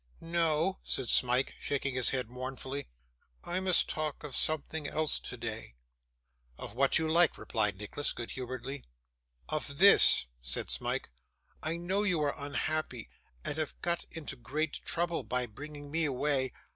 'No,' 0.19 0.79
said 0.81 1.09
Smike, 1.09 1.53
shaking 1.59 1.93
his 1.93 2.09
head 2.09 2.27
mournfully; 2.27 2.87
'I 3.43 3.59
must 3.59 3.87
talk 3.87 4.23
of 4.23 4.35
something 4.35 4.87
else 4.87 5.19
today.' 5.19 5.75
'Of 6.57 6.73
what 6.73 6.97
you 6.97 7.07
like,' 7.07 7.37
replied 7.37 7.77
Nicholas, 7.77 8.11
good 8.11 8.31
humouredly. 8.31 8.83
'Of 9.47 9.77
this,' 9.77 10.25
said 10.41 10.71
Smike. 10.71 11.11
'I 11.61 11.77
know 11.77 12.01
you 12.01 12.19
are 12.23 12.33
unhappy, 12.35 13.11
and 13.45 13.59
have 13.59 13.79
got 13.83 14.05
into 14.09 14.35
great 14.35 14.79
trouble 14.85 15.21
by 15.21 15.45
bringing 15.45 15.91
me 15.91 16.05
away. 16.05 16.51